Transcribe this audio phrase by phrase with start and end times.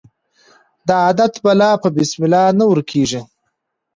[0.87, 3.21] د عادت بلا په بسم الله نه ورکیږي.